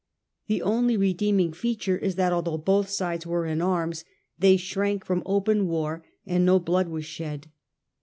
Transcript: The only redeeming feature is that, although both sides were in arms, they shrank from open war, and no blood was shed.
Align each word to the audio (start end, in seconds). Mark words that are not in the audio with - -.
The 0.47 0.63
only 0.63 0.97
redeeming 0.97 1.53
feature 1.53 1.95
is 1.95 2.15
that, 2.15 2.33
although 2.33 2.57
both 2.57 2.89
sides 2.89 3.27
were 3.27 3.45
in 3.45 3.61
arms, 3.61 4.03
they 4.39 4.57
shrank 4.57 5.05
from 5.05 5.21
open 5.27 5.67
war, 5.67 6.03
and 6.25 6.43
no 6.43 6.57
blood 6.57 6.87
was 6.87 7.05
shed. 7.05 7.51